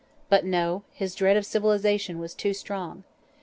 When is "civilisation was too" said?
1.45-2.55